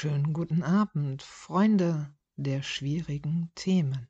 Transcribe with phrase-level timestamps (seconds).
[0.00, 4.06] Schönen guten Abend, Freunde der schwierigen Themen.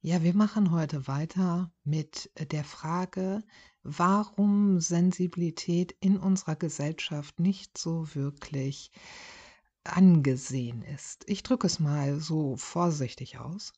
[0.00, 3.42] Ja, wir machen heute weiter mit der Frage,
[3.82, 8.92] warum Sensibilität in unserer Gesellschaft nicht so wirklich
[9.82, 11.24] angesehen ist.
[11.28, 13.72] Ich drücke es mal so vorsichtig aus,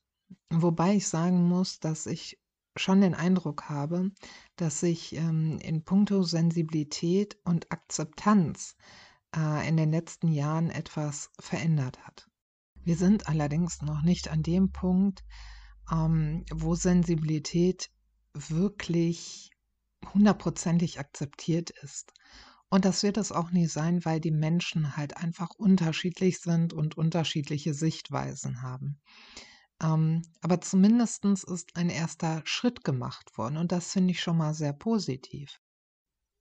[0.51, 2.39] wobei ich sagen muss, dass ich
[2.77, 4.11] schon den Eindruck habe,
[4.57, 8.77] dass sich ähm, in puncto Sensibilität und Akzeptanz
[9.37, 12.29] äh, in den letzten Jahren etwas verändert hat.
[12.85, 15.25] Wir sind allerdings noch nicht an dem Punkt,
[15.91, 17.91] ähm, wo Sensibilität
[18.35, 19.51] wirklich
[20.15, 22.13] hundertprozentig akzeptiert ist.
[22.69, 26.97] Und das wird es auch nie sein, weil die Menschen halt einfach unterschiedlich sind und
[26.97, 28.99] unterschiedliche Sichtweisen haben.
[29.83, 34.55] Ähm, aber zumindest ist ein erster Schritt gemacht worden und das finde ich schon mal
[34.55, 35.61] sehr positiv.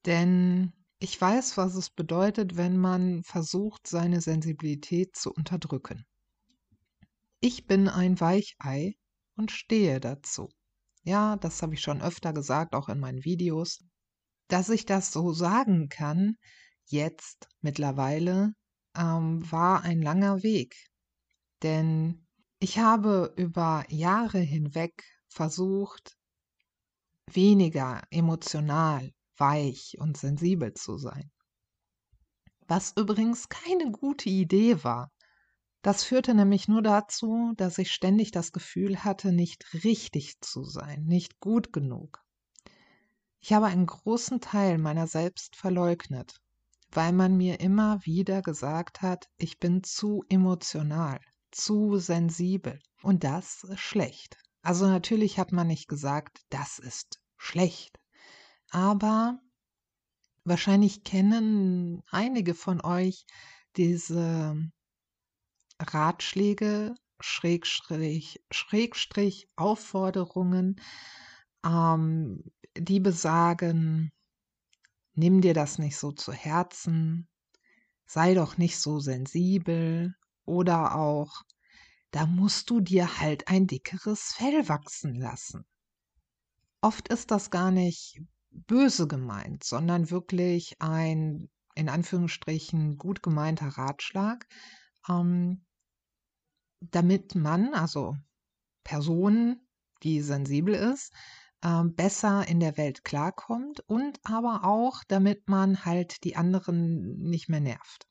[0.05, 6.05] Denn ich weiß, was es bedeutet, wenn man versucht, seine Sensibilität zu unterdrücken.
[7.39, 8.93] Ich bin ein Weichei
[9.35, 10.49] und stehe dazu.
[11.01, 13.83] Ja, das habe ich schon öfter gesagt, auch in meinen Videos.
[14.47, 16.37] Dass ich das so sagen kann,
[16.85, 18.53] jetzt mittlerweile,
[18.95, 20.75] ähm, war ein langer Weg.
[21.63, 22.27] Denn
[22.59, 26.15] ich habe über Jahre hinweg versucht,
[27.25, 29.11] weniger emotional,
[29.41, 31.29] weich und sensibel zu sein.
[32.67, 35.11] Was übrigens keine gute Idee war.
[35.81, 41.03] Das führte nämlich nur dazu, dass ich ständig das Gefühl hatte, nicht richtig zu sein,
[41.03, 42.23] nicht gut genug.
[43.39, 46.39] Ich habe einen großen Teil meiner selbst verleugnet,
[46.91, 52.79] weil man mir immer wieder gesagt hat, ich bin zu emotional, zu sensibel.
[53.01, 54.37] Und das ist schlecht.
[54.61, 58.00] Also natürlich hat man nicht gesagt, das ist schlecht.
[58.71, 59.39] Aber
[60.45, 63.25] wahrscheinlich kennen einige von euch
[63.75, 64.71] diese
[65.79, 70.81] Ratschläge, Schrägstrich, Schrägstrich Aufforderungen,
[71.65, 72.43] ähm,
[72.77, 74.11] die besagen,
[75.13, 77.27] nimm dir das nicht so zu Herzen,
[78.05, 80.15] sei doch nicht so sensibel
[80.45, 81.43] oder auch,
[82.11, 85.65] da musst du dir halt ein dickeres Fell wachsen lassen.
[86.81, 88.21] Oft ist das gar nicht
[88.51, 94.45] böse gemeint, sondern wirklich ein in Anführungsstrichen gut gemeinter Ratschlag,
[95.07, 95.65] ähm,
[96.81, 98.15] damit man, also
[98.83, 99.61] Person,
[100.03, 101.13] die sensibel ist,
[101.63, 107.49] ähm, besser in der Welt klarkommt und aber auch, damit man halt die anderen nicht
[107.49, 108.07] mehr nervt.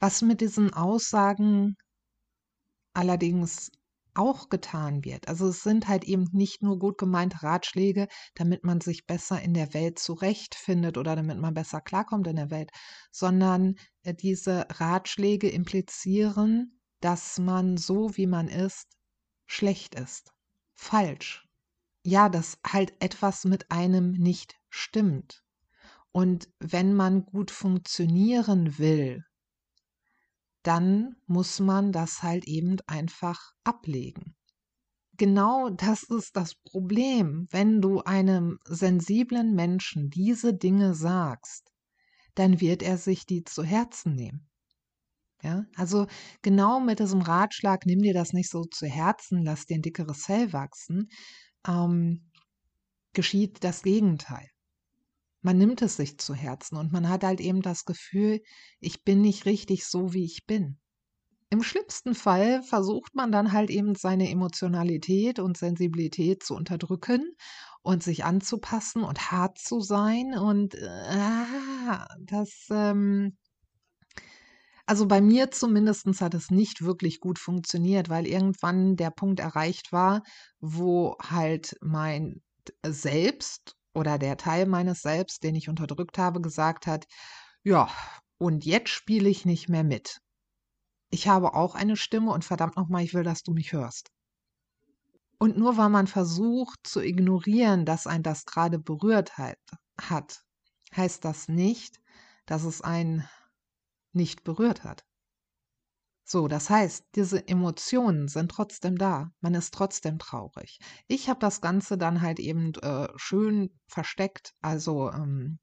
[0.00, 1.76] Was mit diesen Aussagen
[2.94, 3.70] allerdings
[4.20, 5.28] auch getan wird.
[5.28, 9.54] Also es sind halt eben nicht nur gut gemeinte Ratschläge, damit man sich besser in
[9.54, 12.70] der Welt zurechtfindet oder damit man besser klarkommt in der Welt,
[13.10, 18.86] sondern äh, diese Ratschläge implizieren, dass man so, wie man ist,
[19.46, 20.32] schlecht ist,
[20.76, 21.46] falsch.
[22.04, 25.42] Ja, dass halt etwas mit einem nicht stimmt.
[26.12, 29.24] Und wenn man gut funktionieren will,
[30.62, 34.34] dann muss man das halt eben einfach ablegen.
[35.16, 37.46] Genau das ist das Problem.
[37.50, 41.72] Wenn du einem sensiblen Menschen diese Dinge sagst,
[42.34, 44.48] dann wird er sich die zu Herzen nehmen.
[45.42, 46.06] Ja, also
[46.42, 50.26] genau mit diesem Ratschlag, nimm dir das nicht so zu Herzen, lass dir ein dickeres
[50.26, 51.08] Fell wachsen,
[51.66, 52.30] ähm,
[53.14, 54.48] geschieht das Gegenteil
[55.42, 58.40] man nimmt es sich zu Herzen und man hat halt eben das Gefühl,
[58.80, 60.78] ich bin nicht richtig so, wie ich bin.
[61.50, 67.34] Im schlimmsten Fall versucht man dann halt eben seine Emotionalität und Sensibilität zu unterdrücken
[67.82, 71.44] und sich anzupassen und hart zu sein und äh,
[72.20, 73.36] das ähm,
[74.90, 79.92] also bei mir zumindest hat es nicht wirklich gut funktioniert, weil irgendwann der Punkt erreicht
[79.92, 80.22] war,
[80.58, 82.42] wo halt mein
[82.84, 87.06] Selbst oder der Teil meines Selbst, den ich unterdrückt habe, gesagt hat,
[87.62, 87.88] ja,
[88.38, 90.20] und jetzt spiele ich nicht mehr mit.
[91.10, 94.10] Ich habe auch eine Stimme und verdammt nochmal, ich will, dass du mich hörst.
[95.38, 99.58] Und nur weil man versucht zu ignorieren, dass ein das gerade berührt hat,
[100.00, 100.42] hat,
[100.94, 102.00] heißt das nicht,
[102.46, 103.28] dass es einen
[104.12, 105.04] nicht berührt hat.
[106.32, 109.32] So, das heißt, diese Emotionen sind trotzdem da.
[109.40, 110.78] Man ist trotzdem traurig.
[111.08, 115.58] Ich habe das Ganze dann halt eben äh, schön versteckt, also ähm,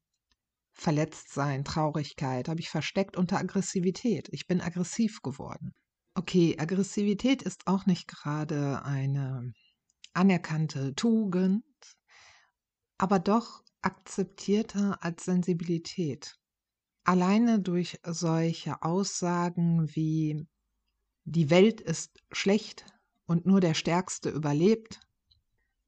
[0.74, 4.28] verletzt sein, Traurigkeit, habe ich versteckt unter Aggressivität.
[4.32, 5.72] Ich bin aggressiv geworden.
[6.14, 9.52] Okay, Aggressivität ist auch nicht gerade eine
[10.12, 11.64] anerkannte Tugend,
[12.98, 16.36] aber doch akzeptierter als Sensibilität.
[17.04, 20.46] alleine durch solche Aussagen wie
[21.30, 22.86] die Welt ist schlecht
[23.26, 25.00] und nur der Stärkste überlebt.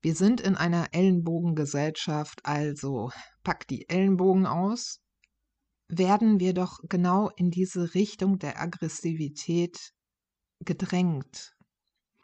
[0.02, 3.10] Wir sind in einer Ellenbogengesellschaft, also
[3.42, 5.00] pack die Ellenbogen aus,
[5.88, 9.92] werden wir doch genau in diese Richtung der Aggressivität
[10.60, 11.54] gedrängt.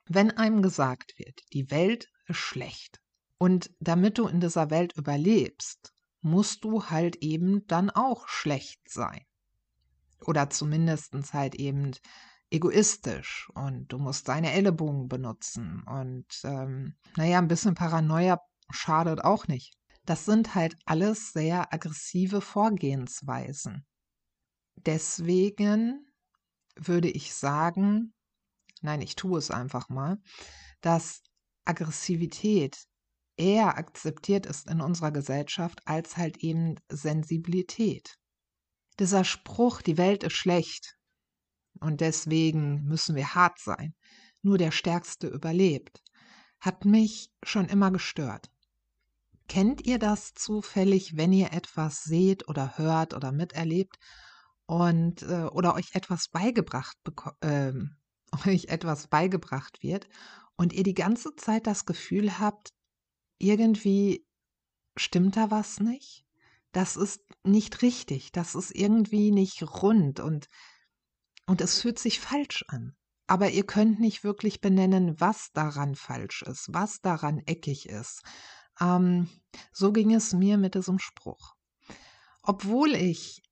[0.06, 3.00] Wenn einem gesagt wird, die Welt ist schlecht
[3.38, 9.24] und damit du in dieser Welt überlebst, musst du halt eben dann auch schlecht sein.
[10.20, 11.92] Oder zumindest halt eben
[12.50, 18.40] egoistisch und du musst deine Ellenbogen benutzen und ähm, naja, ein bisschen Paranoia
[18.70, 19.74] schadet auch nicht.
[20.04, 23.84] Das sind halt alles sehr aggressive Vorgehensweisen.
[24.76, 26.06] Deswegen
[26.76, 28.14] würde ich sagen,
[28.82, 30.18] nein, ich tue es einfach mal,
[30.80, 31.22] dass
[31.64, 32.86] Aggressivität
[33.36, 38.16] eher akzeptiert ist in unserer Gesellschaft als halt eben Sensibilität.
[39.00, 40.95] Dieser Spruch, die Welt ist schlecht
[41.80, 43.94] und deswegen müssen wir hart sein,
[44.42, 46.02] nur der Stärkste überlebt,
[46.60, 48.50] hat mich schon immer gestört.
[49.48, 53.96] Kennt ihr das zufällig, wenn ihr etwas seht oder hört oder miterlebt
[54.66, 56.96] und äh, oder euch etwas beigebracht
[57.40, 57.72] äh,
[58.46, 60.08] euch etwas beigebracht wird
[60.56, 62.72] und ihr die ganze Zeit das Gefühl habt,
[63.38, 64.26] irgendwie
[64.96, 66.24] stimmt da was nicht?
[66.72, 70.48] Das ist nicht richtig, das ist irgendwie nicht rund und,
[71.46, 72.96] und es fühlt sich falsch an.
[73.26, 78.22] Aber ihr könnt nicht wirklich benennen, was daran falsch ist, was daran eckig ist.
[78.80, 79.28] Ähm,
[79.72, 81.54] so ging es mir mit diesem Spruch.
[82.42, 83.42] Obwohl ich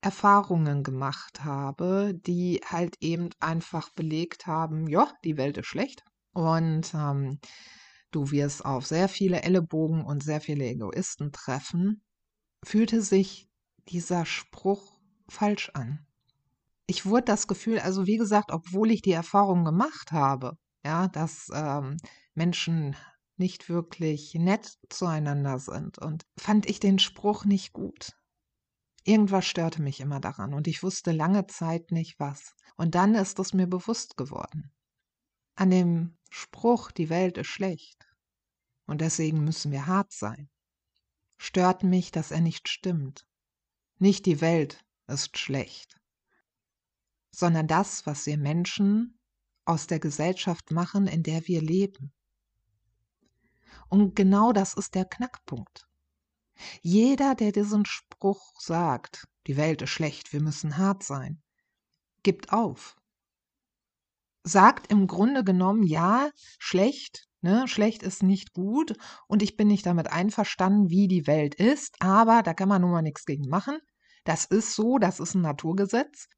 [0.00, 6.92] Erfahrungen gemacht habe, die halt eben einfach belegt haben, ja, die Welt ist schlecht und
[6.94, 7.40] ähm,
[8.10, 12.04] du wirst auf sehr viele Ellenbogen und sehr viele Egoisten treffen,
[12.62, 13.48] fühlte sich
[13.88, 16.06] dieser Spruch falsch an.
[16.86, 21.48] Ich wurde das Gefühl, also wie gesagt, obwohl ich die Erfahrung gemacht habe, ja, dass
[21.54, 21.96] ähm,
[22.34, 22.94] Menschen
[23.36, 28.12] nicht wirklich nett zueinander sind und fand ich den Spruch nicht gut.
[29.04, 32.54] Irgendwas störte mich immer daran und ich wusste lange Zeit nicht was.
[32.76, 34.72] Und dann ist es mir bewusst geworden.
[35.56, 38.06] An dem Spruch, die Welt ist schlecht
[38.86, 40.48] und deswegen müssen wir hart sein,
[41.38, 43.26] stört mich, dass er nicht stimmt.
[43.98, 46.00] Nicht die Welt ist schlecht,
[47.34, 49.18] sondern das, was wir Menschen
[49.64, 52.12] aus der Gesellschaft machen, in der wir leben.
[53.88, 55.88] Und genau das ist der Knackpunkt.
[56.82, 61.42] Jeder, der diesen Spruch sagt, die Welt ist schlecht, wir müssen hart sein,
[62.22, 62.96] gibt auf.
[64.44, 68.96] Sagt im Grunde genommen, ja, schlecht, ne, schlecht ist nicht gut
[69.26, 72.92] und ich bin nicht damit einverstanden, wie die Welt ist, aber da kann man nun
[72.92, 73.78] mal nichts gegen machen.
[74.24, 76.28] Das ist so, das ist ein Naturgesetz.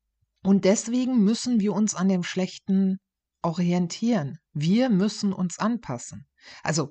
[0.46, 3.00] Und deswegen müssen wir uns an dem Schlechten
[3.42, 4.38] orientieren.
[4.52, 6.28] Wir müssen uns anpassen.
[6.62, 6.90] Also,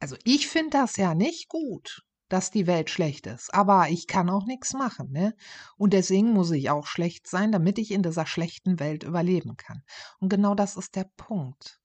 [0.00, 3.52] also ich finde das ja nicht gut dass die Welt schlecht ist.
[3.52, 5.34] Aber ich kann auch nichts machen, ne?
[5.76, 9.82] Und deswegen muss ich auch schlecht sein, damit ich in dieser schlechten Welt überleben kann.
[10.20, 11.80] Und genau das ist der Punkt.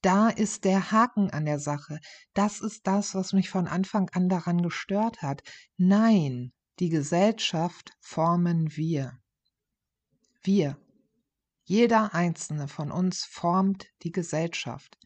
[0.00, 2.00] Da ist der Haken an der Sache.
[2.32, 5.42] Das ist das, was mich von Anfang an daran gestört hat.
[5.76, 9.18] Nein, die Gesellschaft formen wir.
[10.42, 10.78] Wir.
[11.64, 14.96] Jeder einzelne von uns formt die Gesellschaft.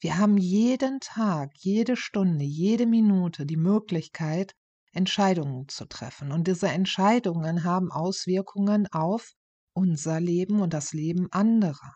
[0.00, 4.54] Wir haben jeden Tag, jede Stunde, jede Minute die Möglichkeit,
[4.92, 6.32] Entscheidungen zu treffen.
[6.32, 9.34] Und diese Entscheidungen haben Auswirkungen auf
[9.74, 11.92] unser Leben und das Leben anderer.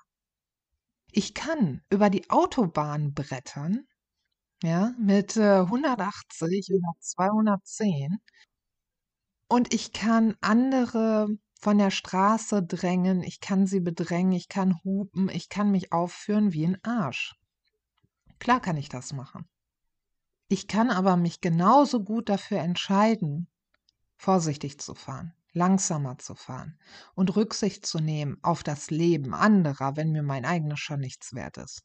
[1.10, 3.86] Ich kann über die Autobahn brettern,
[4.62, 8.18] ja, mit 180 äh, oder 210
[9.48, 11.28] und ich kann andere
[11.60, 16.52] von der Straße drängen, ich kann sie bedrängen, ich kann hupen, ich kann mich aufführen
[16.52, 17.34] wie ein Arsch.
[18.38, 19.46] Klar kann ich das machen.
[20.48, 23.46] Ich kann aber mich genauso gut dafür entscheiden,
[24.16, 26.78] vorsichtig zu fahren, langsamer zu fahren
[27.14, 31.58] und Rücksicht zu nehmen auf das Leben anderer, wenn mir mein eigenes schon nichts wert
[31.58, 31.84] ist.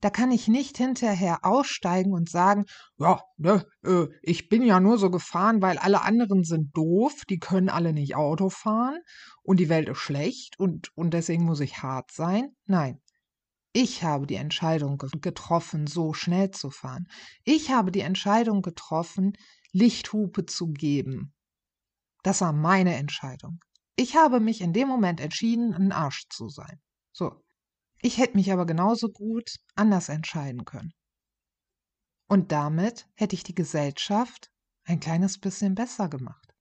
[0.00, 2.64] Da kann ich nicht hinterher aussteigen und sagen,
[2.98, 7.38] ja, ne, äh, ich bin ja nur so gefahren, weil alle anderen sind doof, die
[7.38, 8.98] können alle nicht Auto fahren
[9.42, 12.54] und die Welt ist schlecht und, und deswegen muss ich hart sein.
[12.66, 13.00] Nein,
[13.72, 17.08] ich habe die Entscheidung getroffen, so schnell zu fahren.
[17.44, 19.36] Ich habe die Entscheidung getroffen,
[19.72, 21.34] Lichthupe zu geben.
[22.22, 23.60] Das war meine Entscheidung.
[23.94, 26.80] Ich habe mich in dem Moment entschieden, ein Arsch zu sein.
[27.12, 27.44] So.
[28.00, 30.92] Ich hätte mich aber genauso gut anders entscheiden können.
[32.28, 34.50] Und damit hätte ich die Gesellschaft
[34.84, 36.52] ein kleines bisschen besser gemacht.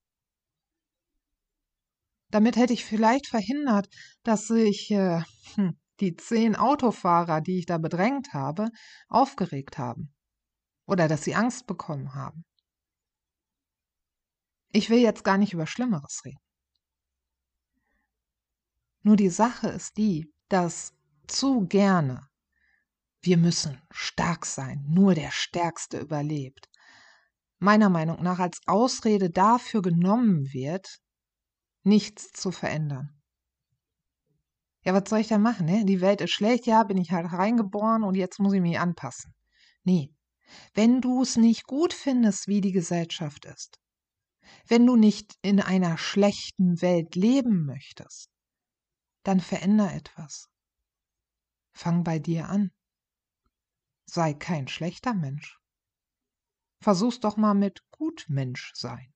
[2.30, 3.88] Damit hätte ich vielleicht verhindert,
[4.24, 5.22] dass sich äh,
[5.56, 8.70] hm, die zehn Autofahrer, die ich da bedrängt habe,
[9.08, 10.14] aufgeregt haben.
[10.86, 12.44] Oder dass sie Angst bekommen haben.
[14.72, 16.40] Ich will jetzt gar nicht über Schlimmeres reden.
[19.02, 20.94] Nur die Sache ist die, dass
[21.28, 22.28] zu gerne
[23.26, 26.70] wir müssen stark sein, nur der Stärkste überlebt,
[27.58, 31.00] meiner Meinung nach als Ausrede dafür genommen wird,
[31.84, 33.20] nichts zu verändern.
[34.84, 35.66] Ja, was soll ich da machen?
[35.66, 35.86] Ne?
[35.86, 39.34] Die Welt ist schlecht, ja, bin ich halt reingeboren und jetzt muss ich mich anpassen.
[39.84, 40.14] Nee,
[40.76, 43.80] wenn du es nicht gut findest, wie die Gesellschaft ist,
[44.68, 48.30] wenn du nicht in einer schlechten Welt leben möchtest,
[49.24, 50.48] dann veränder etwas.
[51.76, 52.72] Fang bei dir an.
[54.06, 55.60] Sei kein schlechter Mensch.
[56.80, 59.14] Versuch's doch mal mit Gutmensch sein.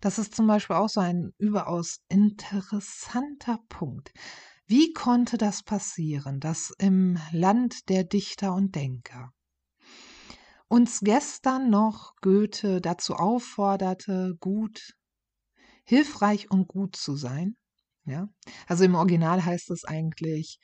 [0.00, 4.12] Das ist zum Beispiel auch so ein überaus interessanter Punkt.
[4.66, 9.32] Wie konnte das passieren, dass im Land der Dichter und Denker
[10.68, 14.98] uns gestern noch Goethe dazu aufforderte, gut,
[15.84, 17.56] hilfreich und gut zu sein?
[18.04, 18.28] Ja,
[18.66, 20.60] also im Original heißt es eigentlich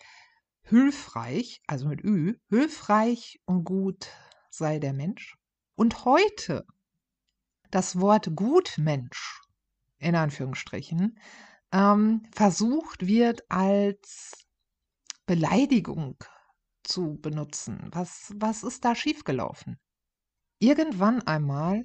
[0.65, 4.09] hilfreich, also mit Ü, hilfreich und gut
[4.51, 5.37] sei der Mensch.
[5.77, 6.67] Und heute
[7.71, 9.43] das Wort Gutmensch,
[9.99, 11.19] in Anführungsstrichen,
[11.73, 14.47] ähm, versucht wird als
[15.27, 16.17] Beleidigung
[16.85, 17.89] zu benutzen.
[17.91, 19.79] Was, was ist da schiefgelaufen?
[20.61, 21.85] Irgendwann einmal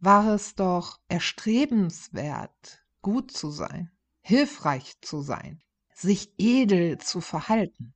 [0.00, 5.62] war es doch erstrebenswert, gut zu sein, hilfreich zu sein,
[5.94, 7.94] sich edel zu verhalten.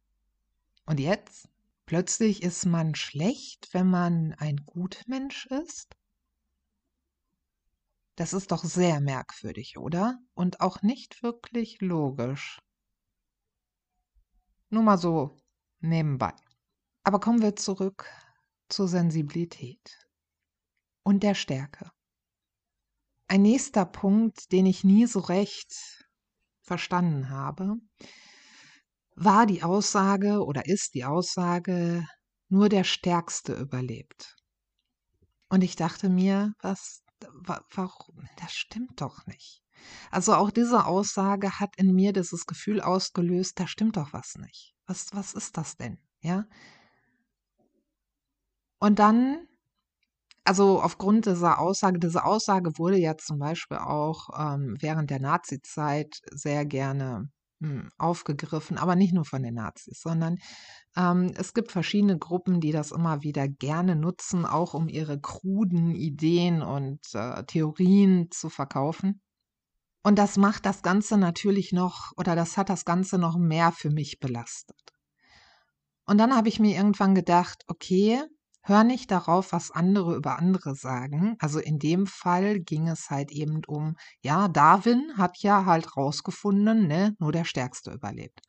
[0.86, 1.48] Und jetzt?
[1.86, 5.94] Plötzlich ist man schlecht, wenn man ein Gutmensch ist?
[8.16, 10.18] Das ist doch sehr merkwürdig, oder?
[10.34, 12.60] Und auch nicht wirklich logisch.
[14.70, 15.36] Nur mal so
[15.80, 16.32] nebenbei.
[17.04, 18.08] Aber kommen wir zurück
[18.68, 20.08] zur Sensibilität
[21.02, 21.90] und der Stärke.
[23.28, 26.06] Ein nächster Punkt, den ich nie so recht
[26.60, 27.76] verstanden habe,
[29.14, 32.06] war die Aussage oder ist die Aussage,
[32.48, 34.36] nur der Stärkste überlebt.
[35.48, 37.02] Und ich dachte mir, was,
[37.74, 39.62] warum, das stimmt doch nicht.
[40.10, 44.74] Also auch diese Aussage hat in mir dieses Gefühl ausgelöst, da stimmt doch was nicht.
[44.86, 45.98] Was, was ist das denn?
[46.20, 46.44] Ja.
[48.78, 49.46] Und dann,
[50.44, 56.20] also aufgrund dieser Aussage, diese Aussage wurde ja zum Beispiel auch ähm, während der Nazizeit
[56.30, 57.30] sehr gerne
[57.98, 60.38] aufgegriffen, aber nicht nur von den Nazis, sondern
[60.96, 65.94] ähm, es gibt verschiedene Gruppen, die das immer wieder gerne nutzen, auch um ihre kruden
[65.94, 69.20] Ideen und äh, Theorien zu verkaufen.
[70.02, 73.90] Und das macht das Ganze natürlich noch, oder das hat das Ganze noch mehr für
[73.90, 74.92] mich belastet.
[76.04, 78.22] Und dann habe ich mir irgendwann gedacht, okay,
[78.62, 81.36] hör nicht darauf, was andere über andere sagen.
[81.38, 86.86] Also in dem Fall ging es halt eben um, ja, Darwin hat ja halt rausgefunden,
[86.86, 88.40] ne, nur der Stärkste überlebt.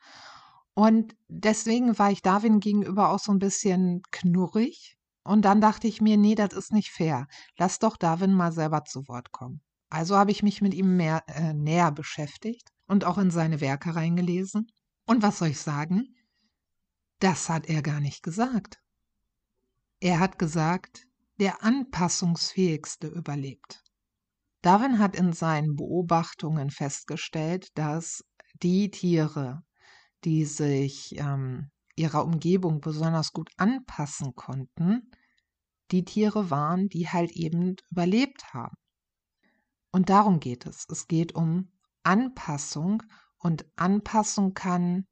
[0.76, 4.98] Und deswegen war ich Darwin gegenüber auch so ein bisschen knurrig.
[5.24, 7.28] Und dann dachte ich mir, nee, das ist nicht fair.
[7.58, 9.62] Lass doch Darwin mal selber zu Wort kommen.
[9.90, 13.96] Also habe ich mich mit ihm mehr, äh, näher beschäftigt und auch in seine Werke
[13.96, 14.68] reingelesen.
[15.06, 16.16] Und was soll ich sagen?
[17.20, 18.83] Das hat er gar nicht gesagt.
[20.04, 21.08] Er hat gesagt,
[21.40, 23.86] der anpassungsfähigste überlebt.
[24.62, 28.26] Darwin hat in seinen Beobachtungen festgestellt, dass
[28.62, 29.64] die Tiere,
[30.26, 35.10] die sich ähm, ihrer Umgebung besonders gut anpassen konnten,
[35.92, 38.76] die Tiere waren, die halt eben überlebt haben.
[39.94, 40.86] Und darum geht es.
[40.90, 41.72] Es geht um
[42.04, 43.04] Anpassung
[43.38, 45.06] und Anpassung kann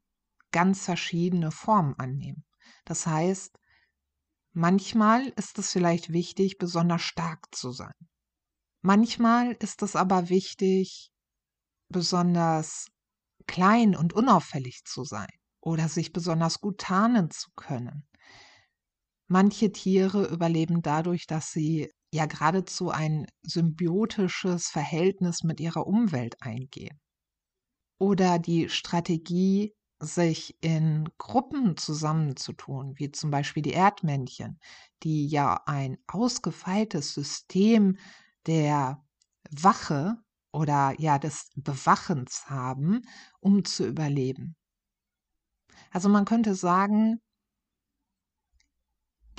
[0.51, 2.43] ganz verschiedene Formen annehmen.
[2.83, 3.60] Das heißt,
[4.53, 7.93] Manchmal ist es vielleicht wichtig, besonders stark zu sein.
[8.81, 11.09] Manchmal ist es aber wichtig,
[11.89, 12.87] besonders
[13.47, 15.29] klein und unauffällig zu sein
[15.61, 18.07] oder sich besonders gut tarnen zu können.
[19.27, 26.99] Manche Tiere überleben dadurch, dass sie ja geradezu ein symbiotisches Verhältnis mit ihrer Umwelt eingehen.
[27.99, 34.59] Oder die Strategie, sich in Gruppen zusammenzutun, wie zum Beispiel die Erdmännchen,
[35.03, 37.97] die ja ein ausgefeiltes System
[38.47, 39.03] der
[39.51, 40.17] Wache
[40.51, 43.01] oder ja des Bewachens haben,
[43.39, 44.55] um zu überleben.
[45.91, 47.21] Also man könnte sagen,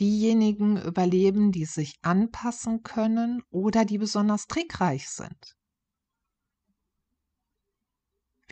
[0.01, 5.57] diejenigen überleben, die sich anpassen können oder die besonders trickreich sind.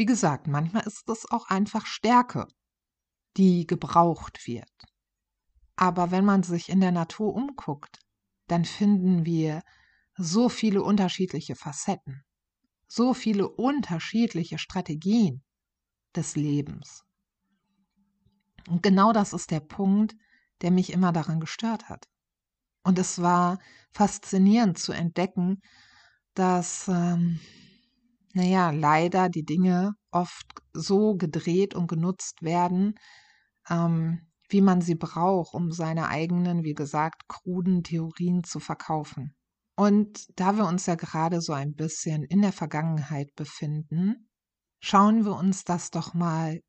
[0.01, 2.49] Wie gesagt, manchmal ist es auch einfach Stärke,
[3.37, 4.73] die gebraucht wird.
[5.77, 7.99] Aber wenn man sich in der Natur umguckt,
[8.47, 9.61] dann finden wir
[10.17, 12.25] so viele unterschiedliche Facetten,
[12.89, 15.45] so viele unterschiedliche Strategien
[16.17, 17.05] des Lebens.
[18.71, 20.17] Und genau das ist der Punkt,
[20.63, 22.09] der mich immer daran gestört hat.
[22.85, 23.59] Und es war
[23.93, 25.61] faszinierend zu entdecken,
[26.33, 27.39] dass, ähm,
[28.33, 32.95] naja, leider die Dinge oft so gedreht und genutzt werden,
[33.69, 39.35] ähm, wie man sie braucht, um seine eigenen, wie gesagt, kruden Theorien zu verkaufen.
[39.77, 44.29] Und da wir uns ja gerade so ein bisschen in der Vergangenheit befinden,
[44.83, 46.61] schauen wir uns das doch mal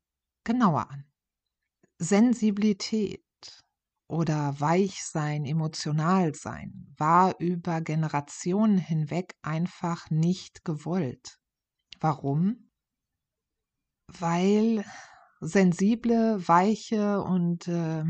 [0.44, 1.04] genauer an.
[1.98, 3.22] Sensibilität
[4.08, 11.41] oder Weichsein, emotional sein war über Generationen hinweg einfach nicht gewollt.
[12.02, 12.68] Warum?
[14.08, 14.84] Weil
[15.40, 18.02] sensible, weiche und äh,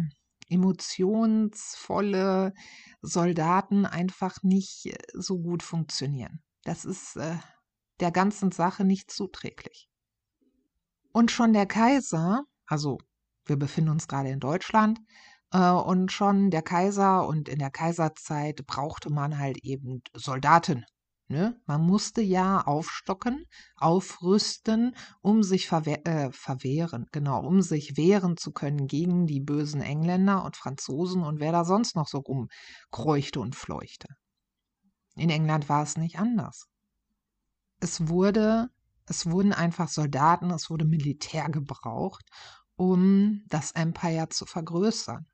[0.48, 2.54] emotionsvolle
[3.02, 6.42] Soldaten einfach nicht äh, so gut funktionieren.
[6.64, 7.36] Das ist äh,
[8.00, 9.90] der ganzen Sache nicht zuträglich.
[11.12, 12.96] Und schon der Kaiser, also
[13.44, 15.00] wir befinden uns gerade in Deutschland,
[15.52, 20.86] äh, und schon der Kaiser und in der Kaiserzeit brauchte man halt eben Soldaten.
[21.28, 21.58] Ne?
[21.66, 28.52] Man musste ja aufstocken, aufrüsten, um sich verwehr, äh, verwehren, genau, um sich wehren zu
[28.52, 33.56] können gegen die bösen Engländer und Franzosen und wer da sonst noch so rumkreuchte und
[33.56, 34.08] fleuchte.
[35.16, 36.66] In England war es nicht anders.
[37.80, 38.68] Es wurde,
[39.06, 42.24] es wurden einfach Soldaten, es wurde Militär gebraucht,
[42.76, 45.26] um das Empire zu vergrößern.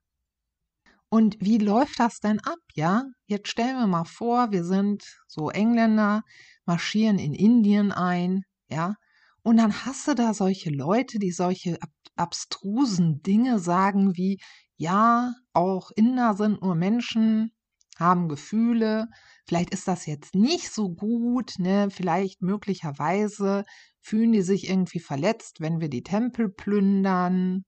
[1.11, 3.05] Und wie läuft das denn ab, ja?
[3.27, 6.23] Jetzt stellen wir mal vor, wir sind so Engländer,
[6.67, 8.95] marschieren in Indien ein, ja?
[9.43, 14.39] Und dann hast du da solche Leute, die solche ab abstrusen Dinge sagen wie,
[14.76, 17.52] ja, auch Inder sind nur Menschen,
[17.97, 19.06] haben Gefühle,
[19.47, 21.89] vielleicht ist das jetzt nicht so gut, ne?
[21.91, 23.65] Vielleicht möglicherweise
[24.00, 27.65] fühlen die sich irgendwie verletzt, wenn wir die Tempel plündern.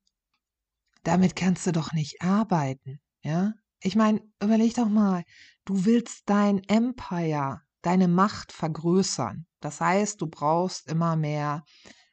[1.02, 3.00] Damit kannst du doch nicht arbeiten.
[3.22, 3.54] Ja?
[3.82, 5.24] Ich meine, überleg doch mal,
[5.64, 9.46] du willst dein Empire, deine Macht vergrößern.
[9.60, 11.64] Das heißt, du brauchst immer mehr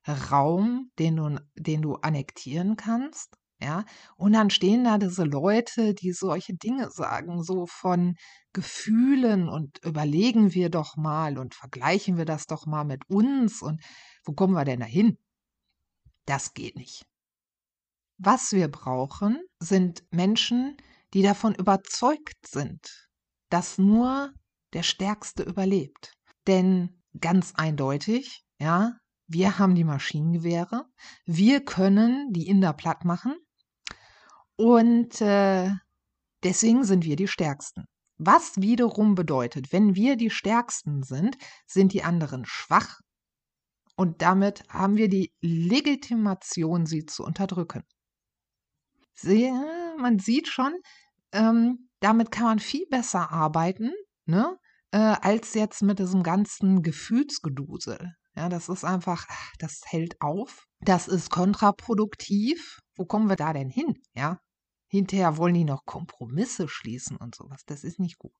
[0.07, 3.35] Raum, den du, den du annektieren kannst.
[3.59, 3.85] Ja,
[4.17, 8.15] und dann stehen da diese Leute, die solche Dinge sagen, so von
[8.53, 13.81] Gefühlen und überlegen wir doch mal und vergleichen wir das doch mal mit uns und
[14.23, 15.17] wo kommen wir denn dahin?
[16.25, 17.07] Das geht nicht.
[18.19, 20.77] Was wir brauchen, sind Menschen,
[21.13, 23.09] die davon überzeugt sind,
[23.49, 24.33] dass nur
[24.73, 26.13] der Stärkste überlebt.
[26.47, 30.85] Denn ganz eindeutig, ja, wir haben die Maschinengewehre,
[31.25, 33.35] wir können die Inder platt machen
[34.55, 35.69] und äh,
[36.43, 37.85] deswegen sind wir die Stärksten.
[38.17, 42.99] Was wiederum bedeutet, wenn wir die Stärksten sind, sind die anderen schwach
[43.95, 47.83] und damit haben wir die Legitimation, sie zu unterdrücken.
[49.13, 49.51] Sie,
[49.97, 50.73] man sieht schon,
[51.31, 53.91] ähm, damit kann man viel besser arbeiten,
[54.25, 54.57] ne?
[54.91, 58.13] Äh, als jetzt mit diesem ganzen Gefühlsgedusel.
[58.35, 59.25] Ja, das ist einfach,
[59.59, 60.65] das hält auf.
[60.79, 62.79] Das ist kontraproduktiv.
[62.95, 63.95] Wo kommen wir da denn hin?
[64.15, 64.39] Ja,
[64.87, 67.63] hinterher wollen die noch Kompromisse schließen und sowas.
[67.65, 68.33] Das ist nicht gut.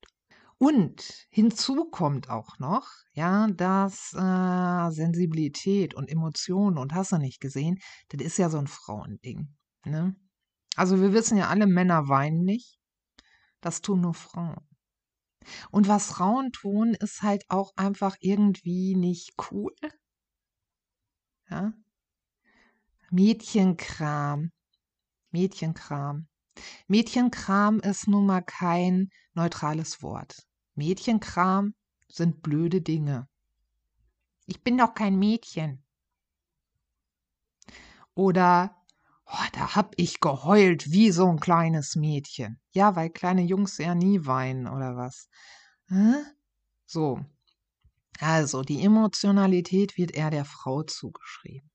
[0.60, 7.40] Und hinzu kommt auch noch, ja, dass äh, Sensibilität und Emotionen und hast du nicht
[7.40, 9.56] gesehen, das ist ja so ein Frauending.
[9.86, 10.16] Ne?
[10.78, 12.80] Also wir wissen ja alle, Männer weinen nicht.
[13.62, 14.64] Das tun nur Frauen.
[15.72, 19.74] Und was Frauen tun, ist halt auch einfach irgendwie nicht cool.
[21.50, 21.74] Ja?
[23.10, 24.52] Mädchenkram.
[25.32, 26.28] Mädchenkram.
[26.88, 30.46] Mädchenkram ist nun mal kein neutrales Wort.
[30.76, 31.74] Mädchenkram
[32.08, 33.28] sind blöde Dinge.
[34.46, 35.84] Ich bin doch kein Mädchen.
[38.14, 38.77] Oder
[39.30, 42.60] Oh, da hab ich geheult wie so ein kleines Mädchen.
[42.72, 45.28] Ja, weil kleine Jungs ja nie weinen oder was.
[45.90, 46.24] Hä?
[46.86, 47.20] So.
[48.20, 51.70] Also, die Emotionalität wird eher der Frau zugeschrieben.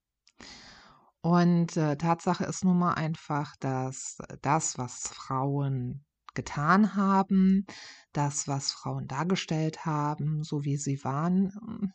[1.21, 7.67] Und äh, Tatsache ist nun mal einfach, dass das, was Frauen getan haben,
[8.13, 11.93] das, was Frauen dargestellt haben, so wie sie waren,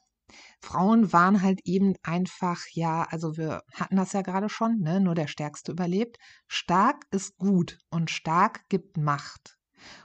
[0.61, 5.15] Frauen waren halt eben einfach, ja, also wir hatten das ja gerade schon, ne, nur
[5.15, 6.17] der Stärkste überlebt.
[6.47, 9.57] Stark ist gut und stark gibt Macht.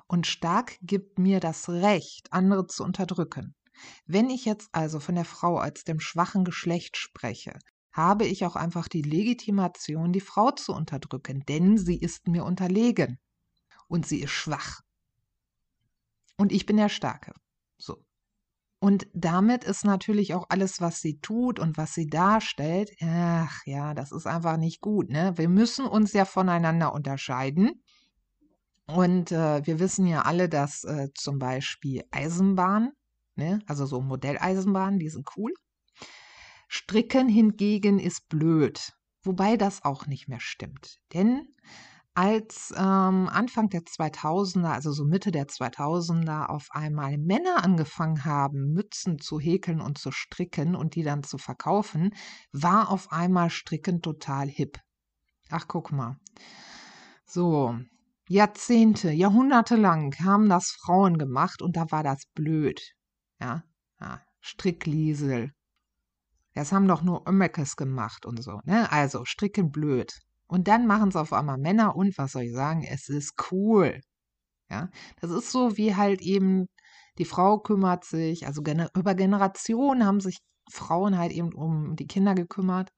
[0.07, 3.55] Und stark gibt mir das Recht, andere zu unterdrücken.
[4.07, 7.59] Wenn ich jetzt also von der Frau als dem schwachen Geschlecht spreche,
[7.93, 13.19] habe ich auch einfach die Legitimation, die Frau zu unterdrücken, denn sie ist mir unterlegen
[13.89, 14.81] und sie ist schwach.
[16.37, 17.35] Und ich bin der Starke.
[17.77, 18.05] So.
[18.83, 23.95] Und damit ist natürlich auch alles, was sie tut und was sie darstellt, ach ja,
[23.95, 25.09] das ist einfach nicht gut.
[25.09, 25.35] Ne?
[25.37, 27.81] Wir müssen uns ja voneinander unterscheiden.
[28.89, 32.91] Und äh, wir wissen ja alle, dass äh, zum Beispiel Eisenbahn,
[33.37, 35.55] ne, also so Modelleisenbahnen, die sind cool.
[36.67, 40.99] Stricken hingegen ist blöd, wobei das auch nicht mehr stimmt.
[41.13, 41.55] Denn
[42.15, 48.73] als ähm, Anfang der 2000er, also so Mitte der 2000er, auf einmal Männer angefangen haben,
[48.73, 52.15] Mützen zu häkeln und zu stricken und die dann zu verkaufen,
[52.53, 54.79] war auf einmal Stricken total hip.
[55.51, 56.19] Ach, guck mal.
[57.25, 57.79] So,
[58.29, 62.81] Jahrzehnte, Jahrhunderte lang haben das Frauen gemacht und da war das blöd.
[63.41, 63.63] Ja,
[64.01, 65.53] ja Strickliesel,
[66.55, 68.61] das haben doch nur Ömmekes gemacht und so.
[68.65, 68.91] Ne?
[68.93, 70.13] Also stricken blöd.
[70.53, 74.03] Und dann machen es auf einmal Männer und was soll ich sagen, es ist cool.
[74.71, 74.91] Ja,
[75.23, 76.67] das ist so wie halt eben
[77.17, 82.07] die Frau kümmert sich, also gener über Generationen haben sich Frauen halt eben um die
[82.07, 82.91] Kinder gekümmert.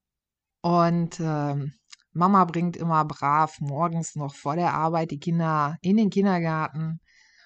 [0.61, 1.71] Und ähm,
[2.11, 6.99] Mama bringt immer brav morgens noch vor der Arbeit die Kinder in den Kindergarten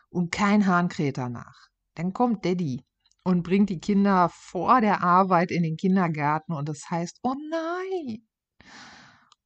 [0.10, 1.68] und kein Hahn kräht danach.
[1.94, 2.84] Dann kommt Daddy
[3.24, 8.28] und bringt die Kinder vor der Arbeit in den Kindergarten und das heißt, oh nein,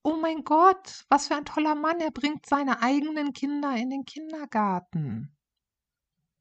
[0.03, 4.05] oh mein Gott, was für ein toller Mann, er bringt seine eigenen Kinder in den
[4.05, 5.35] Kindergarten.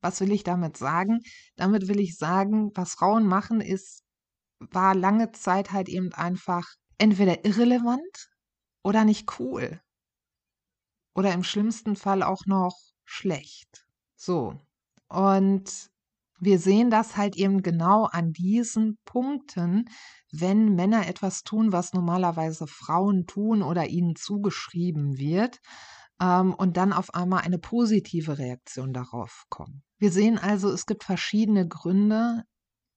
[0.01, 1.20] Was will ich damit sagen?
[1.55, 4.03] Damit will ich sagen, was Frauen machen, ist,
[4.59, 8.31] war lange Zeit halt eben einfach entweder irrelevant
[8.83, 9.81] oder nicht cool.
[11.14, 13.87] Oder im schlimmsten Fall auch noch schlecht.
[14.16, 14.59] So.
[15.09, 15.91] Und
[16.42, 19.85] wir sehen das halt eben genau an diesen Punkten,
[20.33, 25.61] wenn Männer etwas tun, was normalerweise Frauen tun oder ihnen zugeschrieben wird,
[26.20, 29.83] ähm, und dann auf einmal eine positive Reaktion darauf kommt.
[29.98, 32.42] Wir sehen also, es gibt verschiedene Gründe,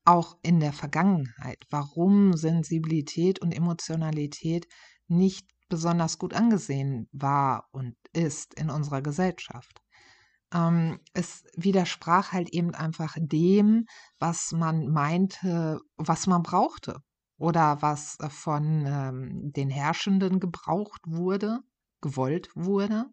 [0.06, 4.68] auch in der Vergangenheit, warum Sensibilität und Emotionalität
[5.08, 9.85] nicht besonders gut angesehen war und ist in unserer Gesellschaft.
[10.56, 13.86] Ähm, es widersprach halt eben einfach dem,
[14.20, 17.02] was man meinte, was man brauchte
[17.38, 21.60] oder was äh, von ähm, den Herrschenden gebraucht wurde,
[22.02, 23.06] gewollt wurde.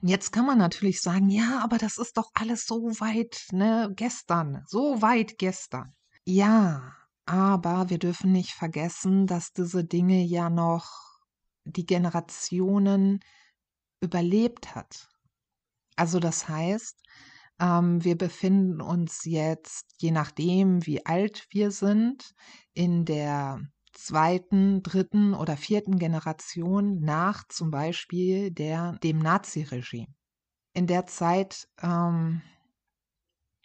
[0.00, 4.62] Jetzt kann man natürlich sagen, ja, aber das ist doch alles so weit, ne, gestern,
[4.66, 5.92] so weit gestern.
[6.24, 6.94] Ja,
[7.26, 10.88] aber wir dürfen nicht vergessen, dass diese Dinge ja noch
[11.64, 13.20] die Generationen
[14.00, 15.08] überlebt hat.
[15.98, 17.02] Also das heißt,
[17.58, 22.36] ähm, wir befinden uns jetzt, je nachdem, wie alt wir sind,
[22.72, 23.60] in der
[23.92, 30.14] zweiten, dritten oder vierten Generation nach zum Beispiel der, dem Naziregime.
[30.72, 32.42] In der Zeit, ähm,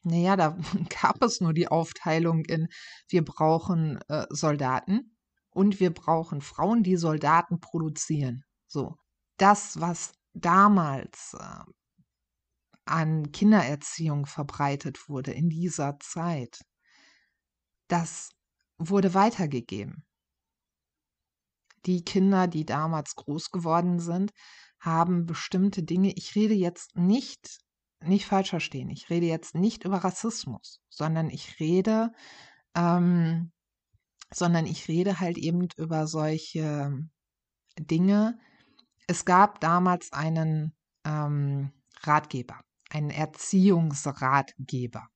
[0.02, 0.58] naja, da
[1.02, 2.68] gab es nur die Aufteilung in,
[3.10, 5.16] wir brauchen äh, Soldaten
[5.52, 8.44] und wir brauchen Frauen, die Soldaten produzieren.
[8.66, 8.96] So,
[9.38, 11.64] das, was damals äh,
[12.86, 16.60] an Kindererziehung verbreitet wurde in dieser Zeit,
[17.88, 18.30] das
[18.78, 20.06] wurde weitergegeben.
[21.86, 24.32] Die Kinder, die damals groß geworden sind,
[24.80, 27.60] haben bestimmte Dinge, ich rede jetzt nicht,
[28.02, 32.12] nicht falsch verstehen, ich rede jetzt nicht über Rassismus, sondern ich rede,
[32.76, 33.52] ähm,
[34.34, 36.92] sondern ich rede halt eben über solche
[37.78, 38.40] Dinge.
[39.08, 42.60] Es gab damals einen ähm, Ratgeber,
[42.94, 45.08] ein Erziehungsratgeber.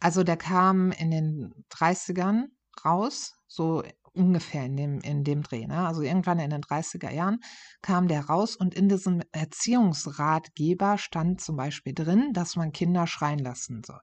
[0.00, 2.44] Also der kam in den 30ern
[2.84, 5.66] raus, so ungefähr in dem, in dem Dreh.
[5.66, 5.86] Ne?
[5.86, 7.40] Also irgendwann in den 30er Jahren
[7.82, 13.38] kam der raus und in diesem Erziehungsratgeber stand zum Beispiel drin, dass man Kinder schreien
[13.38, 14.00] lassen soll.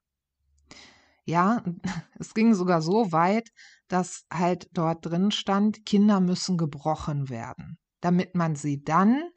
[1.25, 1.63] Ja,
[2.19, 3.49] es ging sogar so weit,
[3.87, 9.29] dass halt dort drin stand, Kinder müssen gebrochen werden, damit man sie dann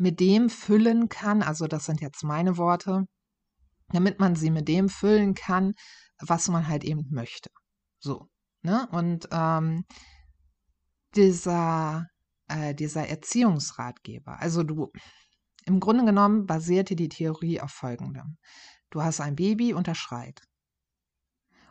[0.00, 3.04] mit dem füllen kann, also das sind jetzt meine Worte,
[3.88, 5.74] damit man sie mit dem füllen kann,
[6.18, 7.50] was man halt eben möchte.
[7.98, 8.26] So,
[8.62, 8.88] ne?
[8.92, 9.84] Und ähm,
[11.14, 12.06] dieser,
[12.48, 14.90] äh, dieser Erziehungsratgeber, also du,
[15.66, 18.38] im Grunde genommen basierte die Theorie auf folgendem.
[18.88, 20.40] Du hast ein Baby und das schreit.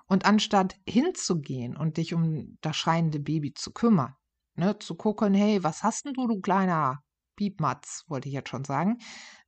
[0.05, 4.13] Und anstatt hinzugehen und dich um das schreiende Baby zu kümmern,
[4.53, 6.99] ne, zu gucken, hey, was hast denn du, du kleiner
[7.39, 8.97] Piepmatz, wollte ich jetzt schon sagen,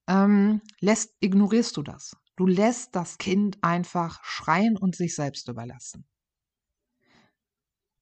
[0.08, 2.16] ähm, lässt, ignorierst du das.
[2.38, 6.08] Du lässt das Kind einfach schreien und sich selbst überlassen.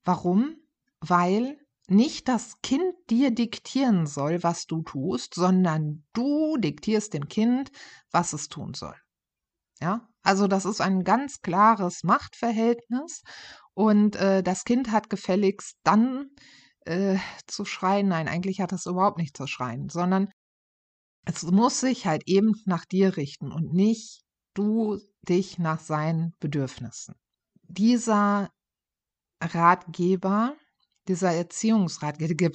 [0.03, 0.57] Warum?
[1.01, 7.71] Weil nicht das Kind dir diktieren soll, was du tust, sondern du diktierst dem Kind,
[8.11, 8.95] was es tun soll.
[9.81, 13.23] Ja, also das ist ein ganz klares Machtverhältnis
[13.73, 16.29] und äh, das Kind hat gefälligst dann
[16.89, 18.07] äh, zu schreien.
[18.07, 20.29] Nein, eigentlich hat es überhaupt nicht zu schreien, sondern
[21.25, 24.23] es muss sich halt eben nach dir richten und nicht
[24.55, 27.13] du dich nach seinen Bedürfnissen.
[27.63, 28.49] Dieser
[29.39, 30.55] Ratgeber,
[31.07, 32.49] dieser Erziehungsratgeber,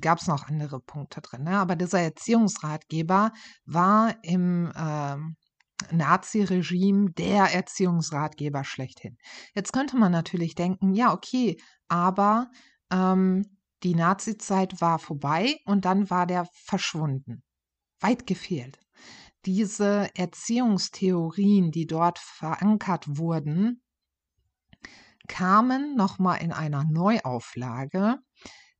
[0.00, 1.58] gab es noch andere Punkte drin, ne?
[1.58, 3.32] aber dieser Erziehungsratgeber
[3.64, 9.16] war im äh, Nazi-Regime der Erziehungsratgeber schlechthin.
[9.54, 12.50] Jetzt könnte man natürlich denken, ja, okay, aber
[12.90, 13.44] ähm,
[13.82, 17.42] die Nazi-Zeit war vorbei und dann war der verschwunden.
[18.00, 18.78] Weit gefehlt.
[19.44, 23.82] Diese Erziehungstheorien, die dort verankert wurden,
[25.28, 28.18] kamen nochmal in einer Neuauflage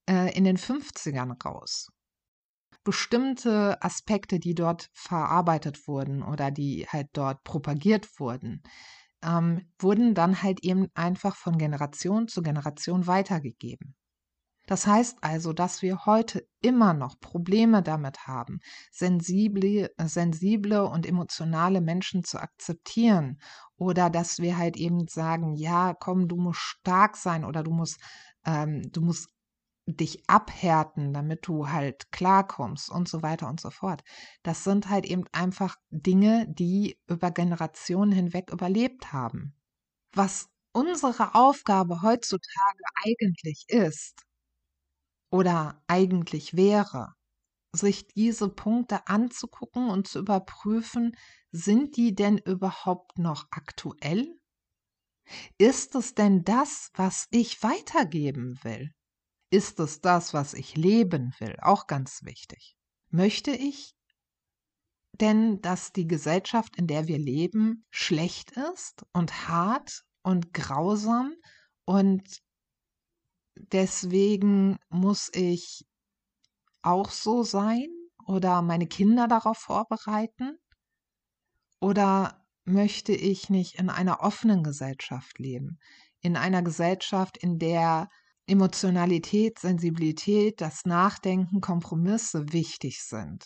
[0.09, 1.89] äh, in den 50ern raus.
[2.83, 8.63] Bestimmte Aspekte, die dort verarbeitet wurden oder die halt dort propagiert wurden,
[9.23, 13.95] ähm, wurden dann halt eben einfach von Generation zu Generation weitergegeben.
[14.69, 18.61] Das heißt also, dass wir heute immer noch Probleme damit haben,
[18.93, 23.41] sensible, sensible und emotionale Menschen zu akzeptieren
[23.79, 27.99] oder dass wir halt eben sagen, ja, komm, du musst stark sein oder du musst,
[28.45, 29.31] ähm, du musst
[29.87, 34.03] dich abhärten, damit du halt klarkommst und so weiter und so fort.
[34.43, 39.55] Das sind halt eben einfach Dinge, die über Generationen hinweg überlebt haben.
[40.13, 44.28] Was unsere Aufgabe heutzutage eigentlich ist,
[45.31, 47.15] oder eigentlich wäre,
[47.73, 51.17] sich diese Punkte anzugucken und zu überprüfen,
[51.51, 54.39] sind die denn überhaupt noch aktuell?
[55.59, 58.95] Ist es denn das, was ich weitergeben will?
[59.51, 61.57] Ist es das, was ich leben will?
[61.61, 62.77] Auch ganz wichtig.
[63.11, 63.95] Möchte ich
[65.21, 71.35] denn, dass die Gesellschaft, in der wir leben, schlecht ist und hart und grausam
[71.85, 72.41] und
[73.73, 75.87] deswegen muss ich
[76.83, 77.89] auch so sein
[78.27, 80.59] oder meine Kinder darauf vorbereiten?
[81.81, 85.79] Oder möchte ich nicht in einer offenen Gesellschaft leben?
[86.21, 88.09] In einer Gesellschaft, in der
[88.47, 93.45] Emotionalität, Sensibilität, das Nachdenken, Kompromisse wichtig sind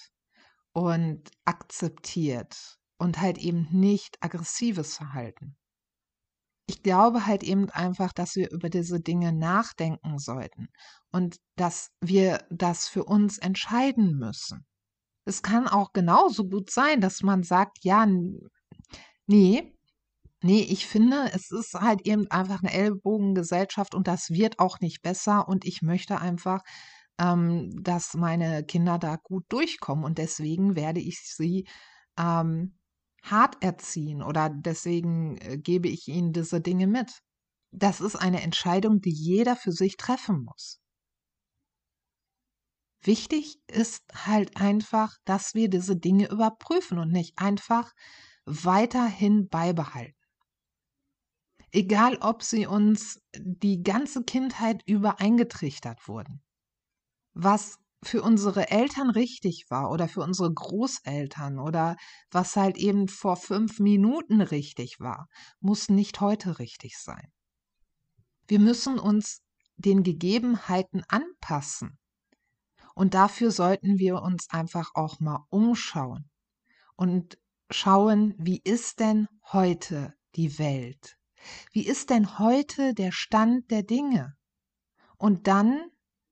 [0.72, 5.56] und akzeptiert und halt eben nicht aggressives Verhalten
[6.66, 10.68] ich glaube halt eben einfach, dass wir über diese Dinge nachdenken sollten
[11.10, 14.64] und dass wir das für uns entscheiden müssen.
[15.24, 18.06] Es kann auch genauso gut sein, dass man sagt, ja,
[19.26, 19.72] nee,
[20.42, 25.02] nee, ich finde, es ist halt eben einfach eine Ellbogengesellschaft und das wird auch nicht
[25.02, 26.62] besser und ich möchte einfach,
[27.18, 31.66] ähm, dass meine Kinder da gut durchkommen und deswegen werde ich sie
[32.18, 32.78] ähm,
[33.22, 37.22] hart erziehen oder deswegen äh, gebe ich ihnen diese Dinge mit.
[37.70, 40.80] Das ist eine Entscheidung, die jeder für sich treffen muss.
[43.04, 47.92] Wichtig ist halt einfach, dass wir diese Dinge überprüfen und nicht einfach
[48.44, 50.16] weiterhin beibehalten.
[51.72, 56.42] Egal, ob sie uns die ganze Kindheit über eingetrichtert wurden.
[57.32, 61.96] Was für unsere Eltern richtig war oder für unsere Großeltern oder
[62.30, 65.28] was halt eben vor fünf Minuten richtig war,
[65.60, 67.32] muss nicht heute richtig sein.
[68.48, 69.42] Wir müssen uns
[69.76, 71.98] den Gegebenheiten anpassen.
[72.94, 76.28] Und dafür sollten wir uns einfach auch mal umschauen
[76.96, 77.38] und
[77.70, 81.16] schauen, wie ist denn heute die Welt?
[81.72, 84.36] Wie ist denn heute der Stand der Dinge?
[85.16, 85.80] Und dann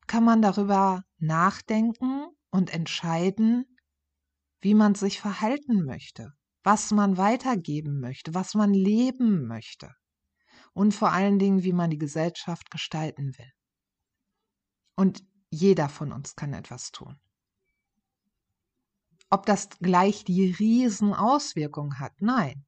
[0.06, 3.64] kann man darüber nachdenken und entscheiden,
[4.60, 9.94] wie man sich verhalten möchte, was man weitergeben möchte, was man leben möchte
[10.72, 13.52] und vor allen Dingen, wie man die Gesellschaft gestalten will.
[14.96, 17.18] Und jeder von uns kann etwas tun.
[19.30, 22.12] Ob das gleich die Riesenauswirkung hat?
[22.20, 22.66] Nein.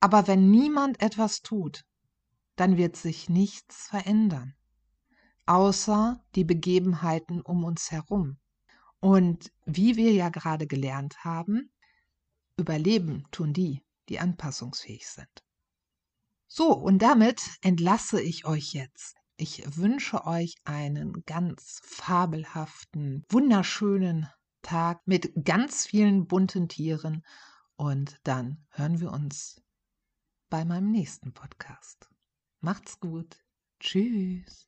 [0.00, 1.84] Aber wenn niemand etwas tut,
[2.56, 4.57] dann wird sich nichts verändern
[5.48, 8.38] außer die Begebenheiten um uns herum.
[9.00, 11.70] Und wie wir ja gerade gelernt haben,
[12.56, 15.44] überleben tun die, die anpassungsfähig sind.
[16.48, 19.16] So, und damit entlasse ich euch jetzt.
[19.36, 24.28] Ich wünsche euch einen ganz fabelhaften, wunderschönen
[24.62, 27.24] Tag mit ganz vielen bunten Tieren
[27.76, 29.62] und dann hören wir uns
[30.50, 32.10] bei meinem nächsten Podcast.
[32.60, 33.38] Macht's gut.
[33.78, 34.66] Tschüss.